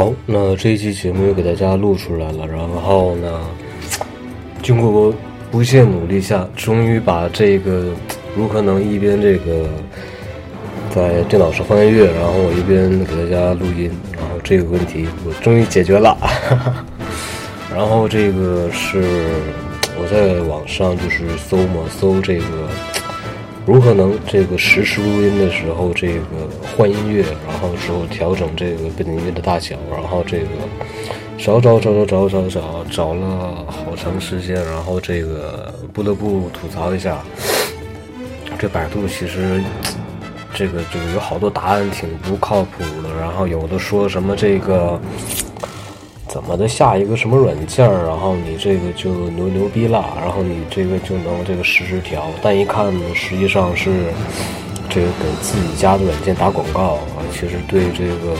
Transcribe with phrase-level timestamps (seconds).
[0.00, 3.38] 好，那这一期节目又给大家录出来了，然后呢，
[4.62, 5.14] 经过我
[5.50, 7.92] 不懈努力下，终于把这个
[8.34, 9.68] 如何能一边这个
[10.88, 16.16] 在电脑上放音乐，然后我一边给大家录音，然后这个问题我终于解决了。
[17.70, 19.04] 然后这个是
[20.00, 22.44] 我在网上就是搜嘛，搜这个。
[23.66, 26.22] 如何能这个实时录音的时候，这个
[26.76, 30.46] 换音乐，然后之后调整这个背景音乐的大小，然后这个
[31.38, 37.22] 找找找找找找找找了好长时间，然后这个不得不吐槽一下，
[38.58, 39.62] 这百度其实
[40.54, 45.00] 这个这个有好多答案挺不靠谱的，然后有的说什么这个。
[46.32, 52.30] 怎么的下一个什么软件儿，然后你这个就牛牛逼了，然后你这个就能这个实时调。
[52.40, 53.90] 但一看呢，实际上是
[54.88, 58.36] 这个给自己家的软件打广告啊，其实对这个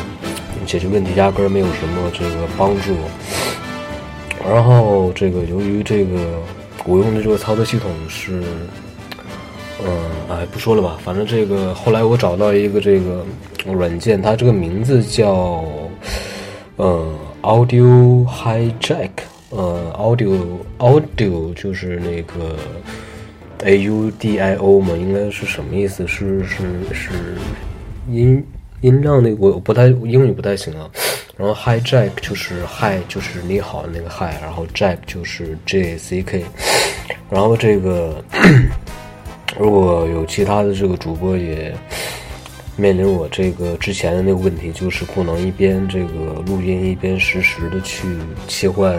[0.64, 2.94] 解决问题压根儿没有什么这个帮助。
[4.48, 6.40] 然后这个由于这个
[6.84, 8.40] 我用的这个操作系统是，
[9.84, 9.88] 嗯，
[10.28, 13.26] 哎，不说了吧，反正这个后来我找到一个这个
[13.66, 15.64] 软件，它这个名字叫，
[16.78, 17.18] 嗯。
[17.42, 19.10] Audio Hijack，
[19.48, 22.56] 呃，Audio Audio 就是那个
[23.64, 26.06] A U D I O 嘛，应该是什么意思？
[26.06, 26.56] 是是
[26.92, 27.10] 是
[28.10, 28.44] 音
[28.82, 30.88] 音量那我不太英语不太行啊。
[31.38, 36.44] 然后 Hijack 就是 Hi 就是你好那个 Hi，然后 Jack 就是 J C K。
[37.30, 38.22] 然后这个
[39.58, 41.74] 如果有其他的这个主播也。
[42.76, 48.06] 面临我这个之前的那个问题，就是不能一边这个录音一边实时的去
[48.48, 48.96] 切换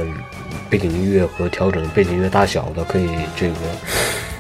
[0.70, 3.56] 背景音乐和调整背景音乐大小的，可以这个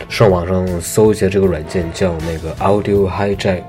[0.09, 3.63] 上网上搜一下这个软件，叫那个 Audio Hijack。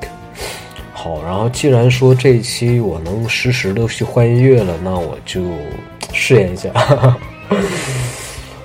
[0.92, 5.42] 好，然后既然说这一期我能实时的去换音乐了，那我就
[6.12, 6.70] 试验一下。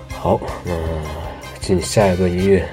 [0.09, 0.73] 好，那
[1.61, 2.67] 进下一个音乐。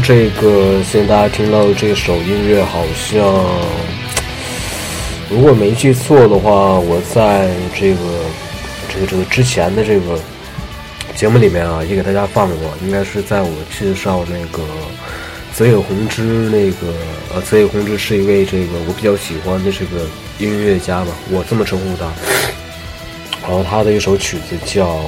[0.00, 3.22] 这个现在大家听到的这首音乐，好像
[5.30, 7.98] 如果没记错的话，我在这个
[8.88, 10.18] 这个这个之前的这个
[11.14, 12.70] 节目里面啊，也给大家放过。
[12.82, 14.62] 应该是在我介绍那个
[15.54, 16.94] 泽野弘之那个
[17.34, 20.06] 呃，泽野弘之是一位这个我比较喜欢的这个
[20.38, 22.06] 音乐家吧，我这么称呼他。
[23.42, 25.00] 然后他的一首曲子叫。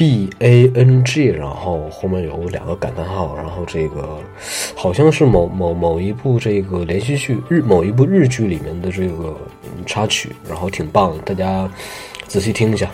[0.00, 4.18] B A N G，然后后面有两个感叹号，然后这个
[4.74, 9.36] 好像是某某某一部这个连续剧日某一部日剧里面的这个
[9.84, 11.70] 插曲，然后挺棒，大家
[12.26, 12.90] 仔细听一下。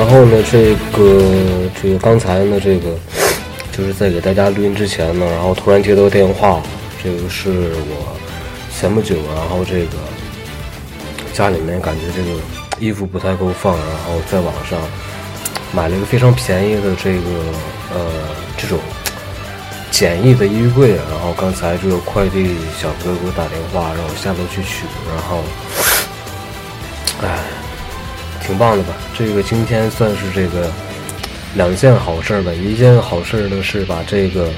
[0.00, 1.22] 然后呢，这个
[1.82, 2.88] 这个刚才呢，这个
[3.70, 6.62] 就是在给大家录音之前呢，然后突然接到电话，
[7.04, 8.16] 这个是我
[8.74, 9.98] 前不久，然后这个
[11.34, 12.30] 家里面感觉这个
[12.78, 14.78] 衣服不太够放，然后在网上
[15.70, 17.20] 买了一个非常便宜的这个
[17.94, 18.00] 呃
[18.56, 18.78] 这种
[19.92, 25.44] 简易的衣柜，然后刚才这个快递小哥给我打电话，让我下楼去取，然后，
[27.22, 27.59] 唉。
[28.50, 28.92] 挺棒的吧？
[29.16, 30.68] 这个今天算是这个
[31.54, 32.50] 两件好事吧。
[32.52, 34.50] 一件好事呢是把这个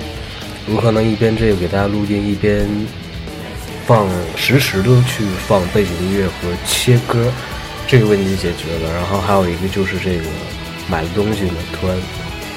[0.67, 2.67] 如何能一边这个给大家录音，一边
[3.87, 6.33] 放实时的去放背景音乐和
[6.67, 7.31] 切歌
[7.87, 8.94] 这个问题解决了。
[8.94, 10.25] 然后还有一个就是这个
[10.89, 11.94] 买的东西呢，突然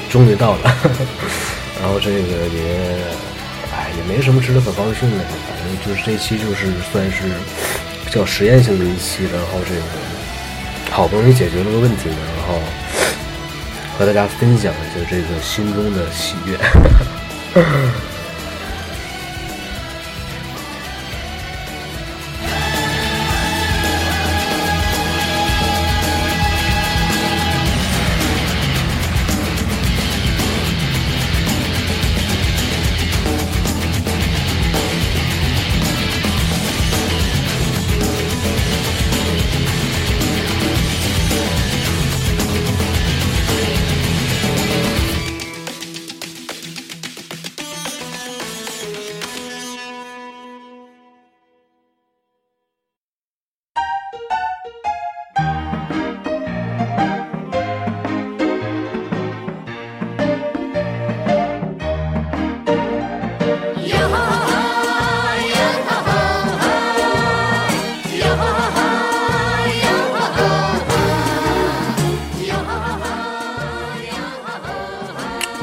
[0.09, 0.73] 终于到了。
[1.83, 2.95] 然后这个也
[3.75, 7.23] 哎也没什么值得可高兴的，反正就是这期就是算是
[8.05, 9.81] 比较实验性的一期，然后这个
[10.95, 12.57] 好不容易解决了个问题呢，然后
[13.99, 16.57] 和大家分享一下这个心中的喜悦。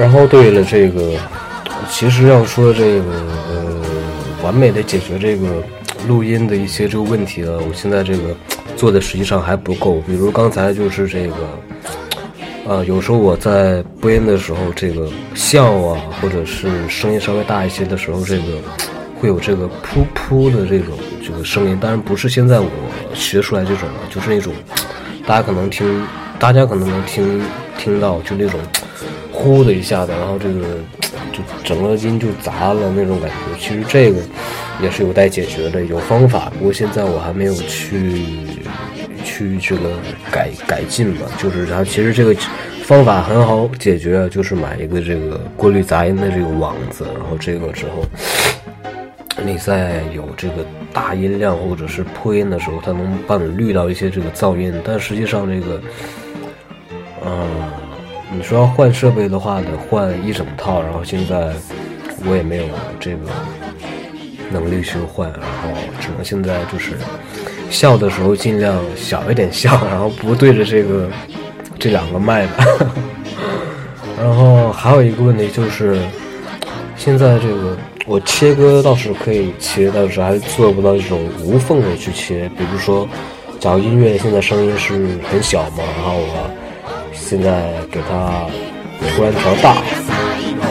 [0.03, 1.13] 然后对了，这个
[1.89, 3.05] 其实要说这个
[3.49, 3.81] 呃，
[4.43, 5.63] 完美的解决这个
[6.09, 8.35] 录音的一些这个问题呢，我现在这个
[8.77, 10.03] 做的实际上还不够。
[10.05, 11.37] 比如刚才就是这个，
[12.67, 18.43] 呃，有时候我在播音的时候，这个笑啊，或者是声音稍微大一些的时候，这个
[19.21, 21.79] 会有这个噗噗的这种这个声音。
[21.81, 22.69] 当然不是现在我
[23.15, 24.53] 学出来这种了，就是那种
[25.25, 26.05] 大家可能听，
[26.41, 27.41] 大家可能能听
[27.79, 28.59] 听到，就那种。
[29.43, 30.61] 呼的一下子，然后这个
[31.33, 33.59] 就整个音就砸了那种感觉。
[33.59, 34.21] 其实这个
[34.81, 38.23] 也是有待解决的，有方法，不过现在我还没有去
[39.25, 39.99] 去这个
[40.31, 41.27] 改改进吧。
[41.39, 42.33] 就是它其实这个
[42.85, 48.05] 方法很好解决，就是买一个这个过滤杂音的这个网子，然后这个之后
[49.45, 54.73] 你在有这个大音量或者是破音的时候，它能帮你滤到一些这个噪音。
[54.85, 55.81] 但实际上这个，
[57.27, 57.82] 嗯。
[58.35, 61.53] 你说要换设备的话，得换一整套，然后现在
[62.27, 62.65] 我也没有
[62.99, 63.19] 这个
[64.51, 65.69] 能力去换，然后
[66.01, 66.93] 只能现在就是
[67.71, 71.09] 笑的时候尽量小一点笑，然后不对着这个
[71.79, 72.53] 这两个麦的。
[74.19, 76.01] 然后还有一个问题就是，
[76.97, 77.77] 现在这个
[78.07, 82.49] 我切割倒是可以切，但是还做不到这种无缝的去切。
[82.57, 83.07] 比如说，
[83.61, 86.62] 假如音乐现在声音是很小嘛，然后我。
[87.33, 88.45] 现在给它
[89.17, 89.79] 突然调大，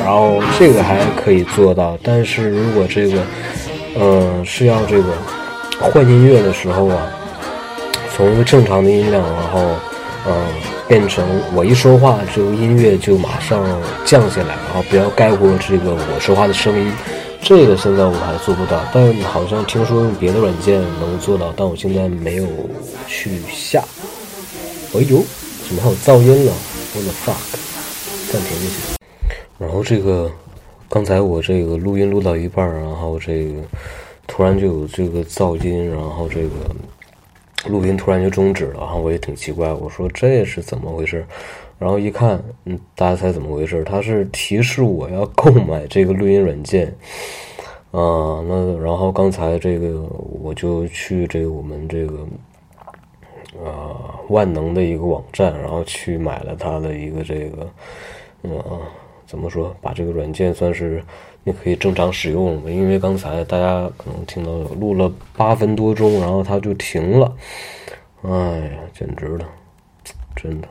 [0.06, 1.98] 然后这个还可以做到。
[2.04, 3.20] 但是如果这个，
[4.00, 5.06] 嗯，是要这个
[5.80, 7.12] 换音乐的时候啊，
[8.16, 9.60] 从一个正常的音量，然后，
[10.28, 10.34] 嗯，
[10.88, 11.26] 变成
[11.56, 13.66] 我一说话，这个音乐就马上
[14.06, 16.94] 降下来，然后不要盖过这个我说话的声音。
[17.42, 22.46] 这个现在我还做不到，但好像听说用别的软件能做到，但我现在没有
[23.08, 23.84] 去下。
[24.94, 25.26] 哎呦！
[25.72, 26.52] 怎么还有噪音了？
[26.94, 27.56] 我的 fuck！
[28.30, 28.98] 暂停一下。
[29.58, 30.30] 然后这个，
[30.90, 33.54] 刚才我这个录音录到一半然后这个
[34.28, 36.50] 突然就有这个噪音，然后这个
[37.70, 38.82] 录音突然就终止了。
[38.82, 41.26] 然后我也挺奇怪，我说这是怎么回事？
[41.80, 43.82] 然后一看，嗯，大家猜怎么回事？
[43.86, 46.94] 它是提示我要购买这个录音软件。
[47.92, 50.02] 啊，那然后刚才这个
[50.44, 52.28] 我就去这个我们这个。
[53.66, 57.68] 啊，万能的一个网站，然后去买了它的一个这个，
[58.44, 58.64] 嗯，
[59.26, 59.76] 怎么说？
[59.82, 61.04] 把这个软件算是
[61.44, 62.72] 你可以正常使用了。
[62.72, 67.36] 因为刚才大家可能听到录了八分多钟，然后它就停了。
[68.24, 69.46] 哎呀，简直了，
[70.36, 70.68] 真的。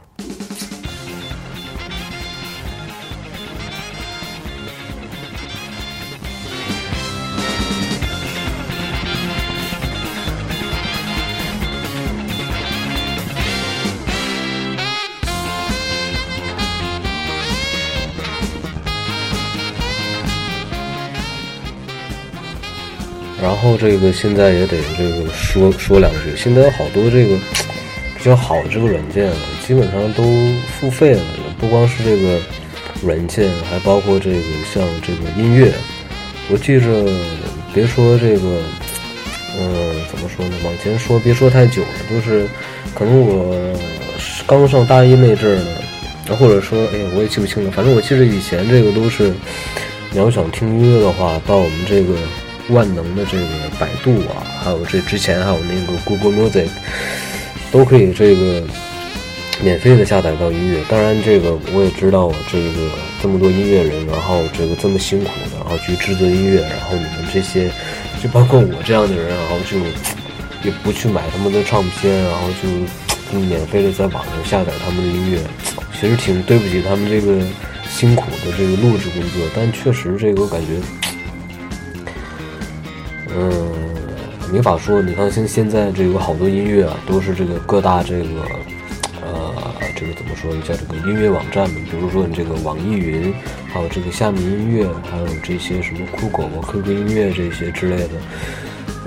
[23.81, 26.37] 这个现在也得这个说说两句。
[26.37, 27.35] 现在有好多这个
[28.19, 29.33] 比较好的这个软件，
[29.67, 30.23] 基本上都
[30.79, 31.23] 付费了。
[31.59, 32.39] 不光是这个
[33.03, 35.73] 软件，还包括这个像这个音乐。
[36.51, 37.11] 我记着，
[37.73, 38.63] 别说这个，
[39.59, 40.55] 嗯，怎么说呢？
[40.63, 42.47] 往前说，别说太久了，就是
[42.95, 43.75] 可能我
[44.47, 47.71] 刚上大一那阵儿呢，或者说，哎，我也记不清了。
[47.71, 49.33] 反正我记得以前这个都是，
[50.11, 52.15] 你要想听音乐的话，到我们这个。
[52.71, 53.47] 万能的这个
[53.79, 56.69] 百度啊，还有这之前还有那个 Google Music，
[57.71, 58.63] 都可以这个
[59.63, 60.81] 免费的下载到音乐。
[60.89, 67.71] 当然，这个我也知道，这个这么多音乐人，然后这个这么辛苦的，然后去制作音乐，然后你们这些，
[68.23, 69.77] 就包括我这样的人，然后就
[70.63, 75.39] 也不去买他们的唱片，然后就免费的在网上下载他们的音乐，
[76.01, 77.41] 其实挺对不起他们这个
[77.89, 79.43] 辛苦的这个录制工作。
[79.55, 80.81] 但确实，这个我感觉，
[83.37, 83.91] 嗯。
[84.53, 88.43] 没法说，你看，像现在这个好多音乐啊，都是这个各大这个，
[89.23, 89.55] 呃，
[89.95, 90.51] 这个怎么说？
[90.63, 93.33] 叫这个音乐网站的，比如说你这个网易云，
[93.73, 98.11] 还有这个虾米音乐，还有这些什么酷狗、QQ 音乐这些之类的。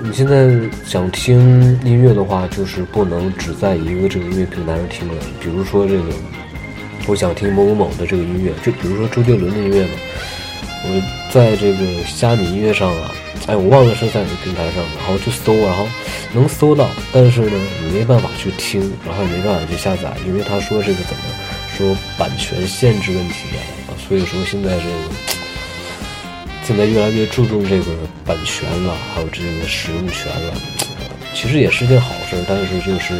[0.02, 0.48] 你现在
[0.86, 5.14] 想听音乐的话，就是不能只在一个这个音乐平台上听了。
[5.42, 6.04] 比如说这个，
[7.06, 9.92] 我想听某某某的这个音乐，就比如说周杰伦的音乐嘛，
[10.84, 13.10] 我在这个虾米音乐上啊。
[13.46, 15.86] 哎，我忘了是在哪个平台上，然后去搜，然后
[16.32, 21.22] 能搜到，但是呢，你没办法去听，然后也没办法去下载，因为他说这个怎么
[21.76, 23.34] 说版权限制问题
[23.86, 24.94] 啊，所以说现在这个
[26.66, 27.92] 现在越来越注重这个
[28.24, 30.54] 版权了，还有这个使用权了，
[31.34, 33.14] 其实也是件好事，但是就是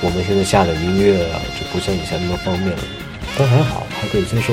[0.00, 2.82] 我们现在下载音乐啊，就不像以前那么方便了，
[3.38, 4.52] 但还好，还可以接受。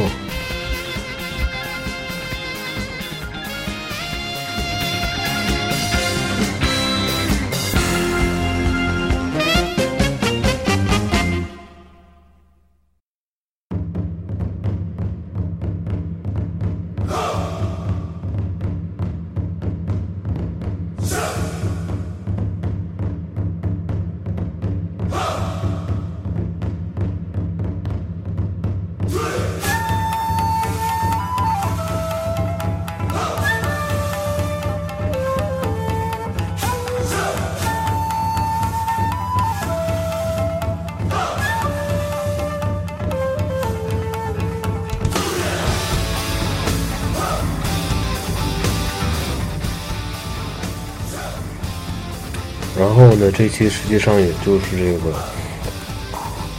[52.97, 55.11] 然后呢，这期实际上也就是这个，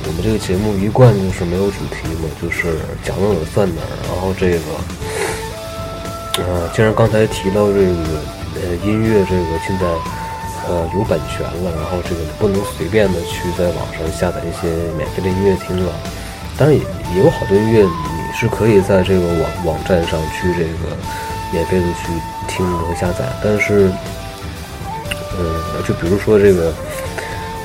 [0.05, 3.89] 我们这个节目一贯就是没有主题嘛，就是讲到哪儿算哪儿。
[4.05, 8.21] 然后这个，呃，既然刚才提到这个，
[8.61, 9.89] 呃，音乐这个现在，
[10.69, 15.91] 呃，有版权了，然后这个不能随便的去在网上下载一些免费的音乐听了。
[16.59, 16.85] 当然也
[17.17, 17.89] 也有好多音乐你
[18.39, 20.93] 是可以在这个网网站上去这个
[21.51, 22.13] 免费的去
[22.47, 23.91] 听和下载，但是。
[25.39, 25.45] 嗯，
[25.87, 26.73] 就比如说这个，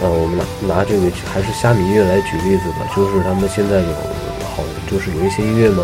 [0.02, 3.94] 呃，我们拿拿这个还是虾米音乐来举例子吧，就是他们现在有
[4.52, 5.84] 好，就是有一些音乐嘛，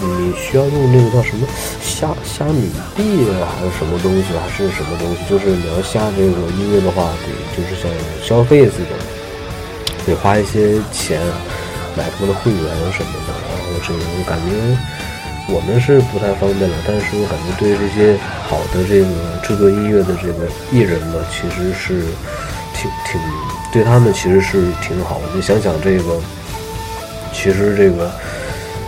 [0.00, 1.46] 你需要用那个叫什么
[1.82, 7.90] 虾虾米币啊，还是什么东西，还是什么东西，就是你要下这个音乐的话，得就是像
[8.22, 8.96] 消费似的，
[10.06, 11.20] 得花一些钱
[11.94, 12.64] 买他们的会员
[12.96, 15.09] 什么的，然后这个我感觉。
[15.52, 18.16] 我们是不太方便了，但是我感觉对这些
[18.48, 19.10] 好的这个
[19.42, 22.04] 制作音乐的这个艺人呢，其实是
[22.72, 23.20] 挺挺
[23.72, 25.22] 对他们其实是挺好的。
[25.34, 26.20] 你想想这个，
[27.32, 28.10] 其实这个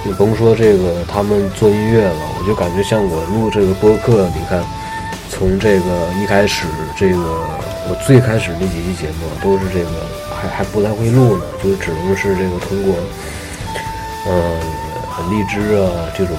[0.05, 4.63] 你甭说这个他们做音乐了，我就感觉像我录这个播客，你看
[5.29, 6.67] 从这个一开始
[6.97, 7.19] 这个
[7.91, 9.91] 我最开始那几期节目都是这个
[10.41, 12.95] 还还不太会录呢，就只能是这个通过
[14.29, 14.61] 嗯。
[15.31, 16.35] 荔枝啊，这种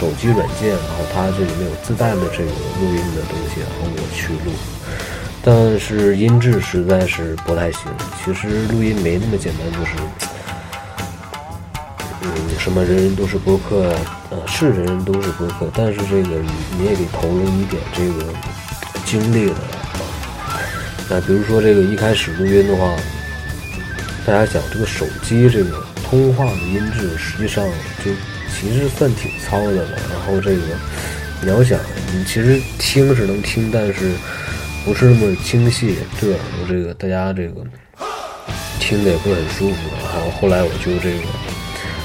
[0.00, 4.52] 手机软件，然后它这里面有自带的这个录音的东西，然后我去录，
[5.44, 7.82] 但是音质实在是不太行。
[8.24, 9.92] 其实录音没那么简单，就是
[12.22, 12.28] 嗯，
[12.58, 13.94] 什么人人都是播客，
[14.30, 18.32] 呃，是人人都是播客，但是这个你你也得投入一点这个
[19.04, 19.56] 精力的。
[21.10, 22.96] 那比如说这个一开始录音的话，
[24.24, 25.84] 大家想这个手机这个。
[26.10, 27.64] 通话的音质实际上
[28.04, 28.10] 就
[28.60, 29.98] 其实算挺糙的了。
[30.10, 30.62] 然后这个
[31.40, 31.80] 你要想，
[32.12, 34.12] 你其实听是能听，但是
[34.84, 37.64] 不是那么精细，对耳朵这个大家这个
[38.78, 39.76] 听的也不是很舒服。
[40.12, 41.22] 然后后来我就这个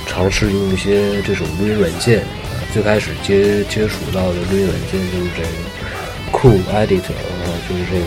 [0.07, 2.23] 尝试用一些这种录音软件。
[2.73, 5.47] 最开始接接触到的录音软件就是这个
[6.31, 7.11] Cool Editor，
[7.43, 8.05] 然后就是这个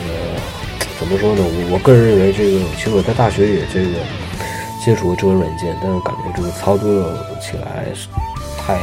[0.98, 1.42] 怎么说呢？
[1.42, 3.98] 我我个人认为这个，其实我在大学也这个。
[4.84, 7.12] 接触过这个软件，但是感觉这个操作
[7.42, 7.84] 起来
[8.68, 8.76] 太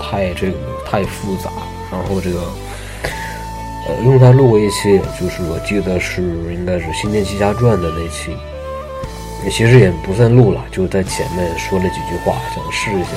[0.00, 1.50] 太这个太复杂。
[1.92, 2.40] 然后这个
[3.86, 8.34] 呃，用它录过一期，就是我记得是应该是《新天奇侠传》的那期，
[9.50, 13.10] 其实也不算录了，就在前面说了几句话，想试一下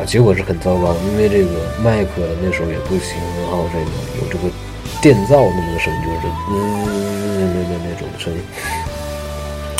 [0.00, 1.50] 啊，结果是很糟糕，因为这个
[1.82, 3.84] 麦克那时候也不行，然后这个
[4.22, 4.44] 有这个
[5.02, 6.54] 电噪那么个声音，就是嗯
[7.36, 8.40] 那那那种声音。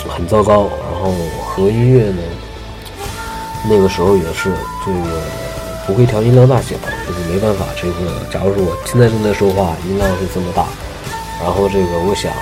[0.06, 0.68] 很糟糕。
[0.90, 1.12] 然后
[1.44, 2.22] 和音乐呢，
[3.64, 4.52] 那个时候也是
[4.84, 5.22] 这个
[5.86, 7.64] 不会调音量大小，就是没办法。
[7.80, 10.66] 这个假如说我现在正在说话，音量是这么大，
[11.42, 12.32] 然后这个我想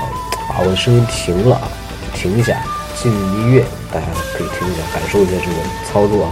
[0.49, 1.69] 把我的声音停了啊，
[2.15, 2.61] 停一下，
[2.95, 4.07] 进音乐，大家
[4.37, 5.57] 可以听一下，感受一下这个
[5.91, 6.31] 操作啊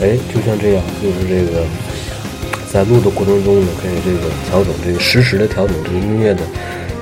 [0.00, 1.64] 哎，就像这样，就是这个，
[2.72, 6.42] 在录的过程中呢，可以这个调整这个实时的调整这个音乐的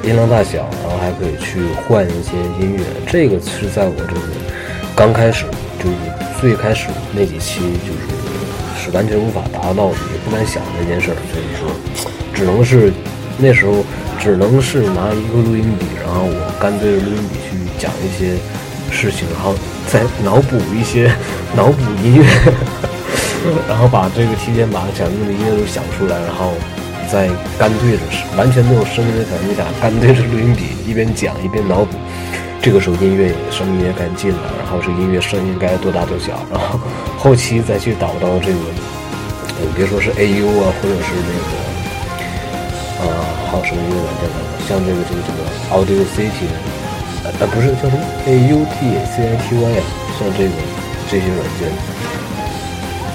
[0.03, 2.83] 音量大小，然后还可以去换一些音乐。
[3.07, 4.21] 这个是在我这个
[4.95, 5.45] 刚开始，
[5.79, 5.97] 就是
[6.41, 11.17] 最开始那几期，就是是完全无法达到的，也不敢想的一件事儿。
[11.31, 11.69] 所以说，
[12.33, 12.91] 只能是
[13.37, 13.85] 那时候
[14.19, 18.37] 只能是拿一个录音笔，然后我干对着录音笔去讲一些
[18.91, 19.55] 事情，然后
[19.87, 21.11] 再脑补一些
[21.55, 22.25] 脑补音乐。
[23.69, 26.52] 然后把这个提前把想用的音乐都想出来，然后
[27.07, 28.02] 再干对着，
[28.37, 31.97] 完全没有声音的条件下，干对着录音笔一边讲一边脑补。
[32.61, 36.81] 这个时候音乐声音也该进了，然后这音乐声音该多大多小，然后
[37.16, 38.59] 后期再去导到这个，
[39.62, 41.55] 你别说是 AU 啊，或者是那个，
[43.07, 44.26] 啊，还有什么音乐软件？
[44.66, 45.38] 像这个这个这个
[45.71, 46.50] Audio City，
[47.38, 49.78] 呃，不是叫什么 AUTCITY 啊，
[50.19, 50.50] 像这个
[51.10, 51.69] 这些软件。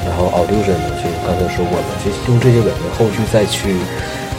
[0.03, 3.75] 然后 Audition 呢，就刚才说过了，就用这些软件后续再去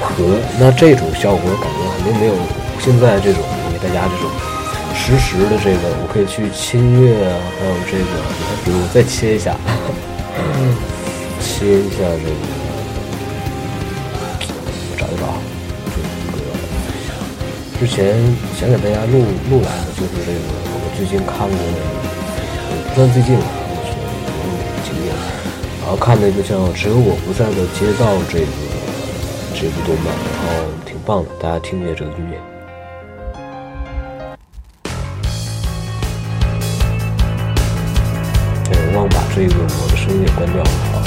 [0.00, 2.34] 和，那这种效果感觉肯定没有
[2.80, 4.28] 现在这种给大家这种
[4.94, 8.04] 实时的这个，我可以去切音乐啊，还有这个，
[8.38, 9.54] 你看，比如我再切一下，
[11.40, 12.42] 切一下这个，
[17.82, 18.14] 之前
[18.54, 21.82] 想给大家录录来的，就是这个我最近看过的，
[22.88, 23.44] 不算最近了。
[25.80, 28.46] 然后看那个叫《只有我不在的街道》这个
[29.52, 32.38] 这部动漫，然后挺棒的，大家听一下这个音乐。
[38.94, 41.01] 忘把这个我的声音也关掉了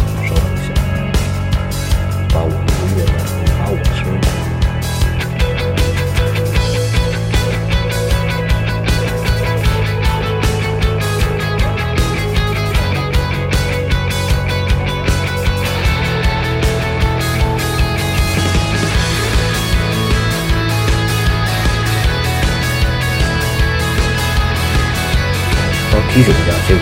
[26.15, 26.82] 艺术家，这个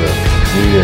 [0.55, 0.83] 音乐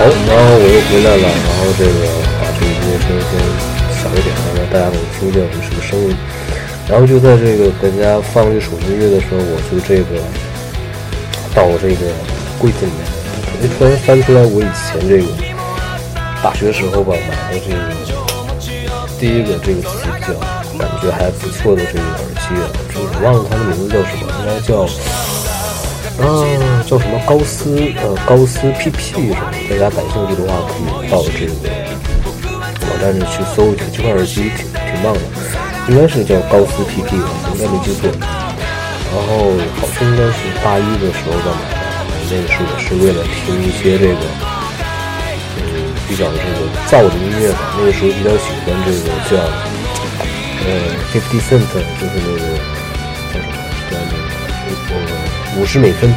[0.00, 1.92] 好，然后我又回来了，然后这个
[2.40, 3.69] 把这个音乐声先小一点，让
[4.72, 6.16] 大家能听见我什么声音。
[6.88, 10.18] 然后就在这个给大家放这首音乐的时候，我就这个
[11.54, 12.10] 到这个
[12.58, 12.98] 柜子里面，
[13.62, 15.26] 就，突然翻出来我以前这个
[16.42, 17.78] 大学时候吧买的这个
[19.20, 19.88] 第一个这个词
[20.26, 20.34] 叫
[20.78, 24.82] 感觉还不错的这个耳机啊，这我忘了它的名字叫什么，应该叫，
[26.18, 26.26] 啊，
[26.88, 29.36] 叫什么高斯呃高斯 PP 什么，
[29.68, 31.52] 大家感兴趣的话可以到这个
[33.00, 35.20] 但是去搜一下，这款耳机挺挺棒的，
[35.88, 38.10] 应该是叫高斯 PP 吧，应该没记错。
[39.10, 41.82] 然后好像应该是大一的时候在买的，
[42.30, 44.22] 那个时候也是为了听一些这个，
[45.58, 47.74] 嗯，比较这个燥的音乐吧。
[47.76, 49.34] 那个时候比较喜欢这个叫，
[50.62, 51.66] 呃，Fifty Cent，
[51.98, 52.38] 就是那个
[53.32, 53.50] 叫什么，
[53.90, 56.14] 叫那个五十美分，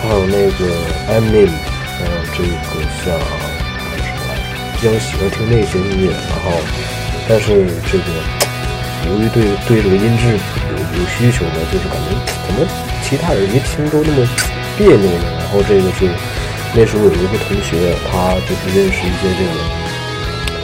[0.00, 0.64] 还有那个
[1.12, 1.52] Eminem，
[1.98, 2.48] 还有这个
[3.04, 3.12] 像，
[4.80, 6.10] 比较喜欢听那些音乐。
[6.10, 6.56] 然后，
[7.28, 8.08] 但是这个
[9.06, 10.40] 由于对对这个音质。
[10.70, 12.08] 有有需求呢，就是感觉
[12.46, 12.66] 怎么
[13.02, 14.26] 其他人一听都那么
[14.78, 15.26] 别扭呢？
[15.38, 16.08] 然后这个是
[16.74, 19.54] 那时候有一个同学，他就是认识一些这个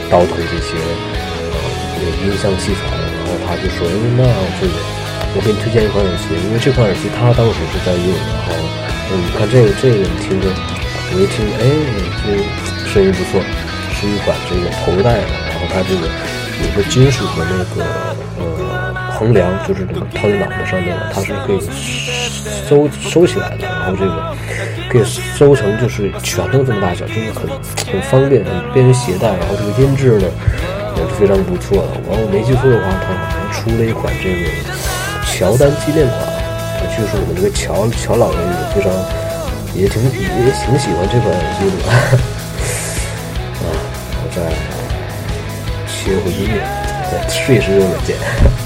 [0.09, 0.75] 倒腾这些
[1.53, 1.55] 呃
[2.23, 4.23] 音像器材，然后他就说：“哎，那
[4.59, 4.73] 这个
[5.35, 8.51] 我给你推荐一款耳机，因为这款耳机他当时是在用，然后
[9.11, 10.47] 嗯，你看这个这个你听着，
[11.13, 11.63] 我一听，哎，
[12.23, 12.35] 这
[12.91, 13.39] 声音不错，
[13.99, 16.07] 是一款这个头戴的，然后它这个
[16.63, 17.83] 有个金属的那个
[18.39, 18.43] 呃。”
[19.17, 21.59] 横梁就是这个套在脑袋上面的，它是可以
[22.69, 24.35] 收收起来的，然后这个
[24.87, 27.49] 可以收成就是拳头这么大小，就是很
[27.91, 29.29] 很方便，便于携带。
[29.29, 30.27] 然后这个音质呢
[30.95, 31.97] 也是非常不错的。
[32.07, 34.45] 完我没记错的话，它好像出了一款这个
[35.33, 36.29] 乔丹纪念款，
[36.95, 38.93] 据说我们这个乔乔老爷也非常
[39.73, 42.36] 也挺也挺喜欢这款耳机的。
[44.37, 44.81] 啊，我
[45.81, 46.55] 再切回音乐，
[47.11, 48.56] 再试一试这个软件。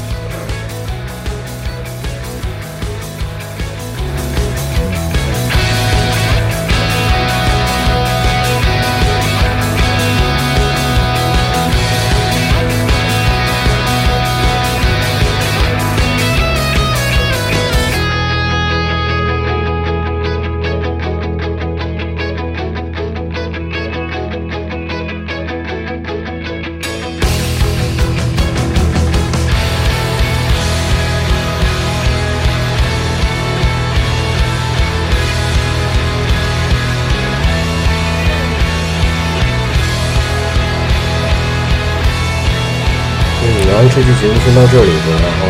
[43.93, 45.47] 这期节目先到这里吧，然后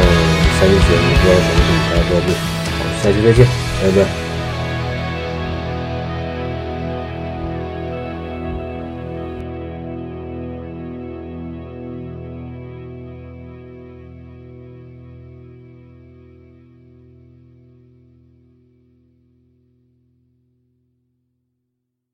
[0.59, 2.27] 下期节目不知道什么时候大家再见，
[2.75, 3.45] 好，下期再见，
[3.83, 4.20] 拜拜。